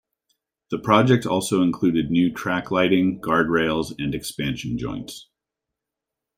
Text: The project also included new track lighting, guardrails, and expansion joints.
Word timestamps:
The 0.71 0.79
project 0.79 1.27
also 1.27 1.61
included 1.61 2.09
new 2.09 2.33
track 2.33 2.71
lighting, 2.71 3.21
guardrails, 3.21 3.93
and 3.99 4.15
expansion 4.15 4.79
joints. 4.79 5.29